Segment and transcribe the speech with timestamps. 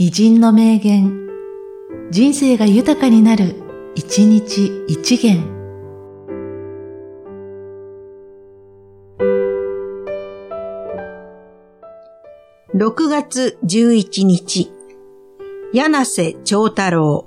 [0.00, 1.26] 偉人の名言、
[2.12, 3.56] 人生が豊かになる、
[3.96, 5.42] 一日一元。
[12.76, 14.70] 6月11日、
[15.72, 17.24] 柳瀬長太郎。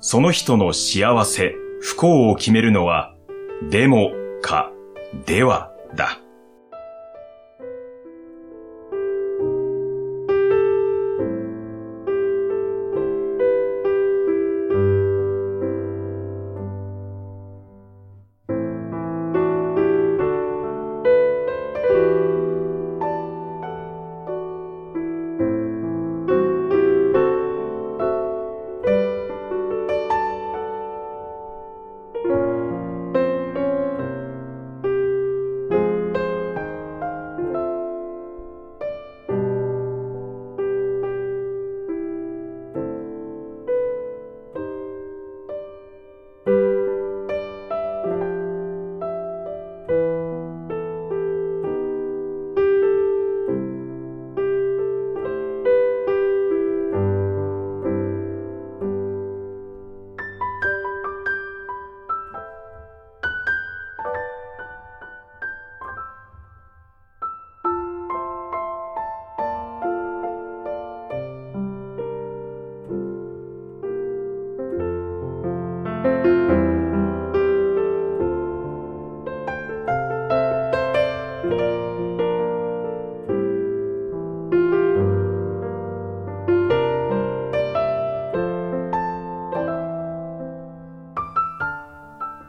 [0.00, 3.14] その人の幸せ、不幸を決めるのは、
[3.70, 4.10] でも
[4.42, 4.72] か、
[5.24, 6.23] ではだ。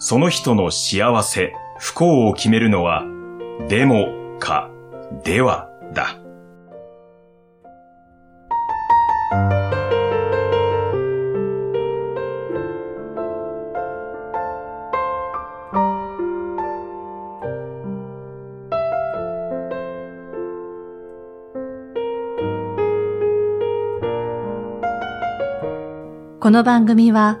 [0.00, 3.04] その人の幸せ、不幸を決めるのは、
[3.68, 4.70] でもか、
[5.24, 6.20] ではだ。
[26.40, 27.40] この番組は、